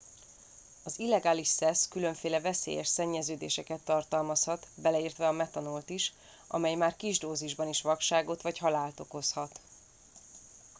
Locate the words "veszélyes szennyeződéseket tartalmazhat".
2.41-4.67